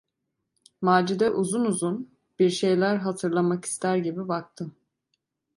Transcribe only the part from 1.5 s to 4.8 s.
uzun, bir şeyler hatırlamak ister gibi baktı.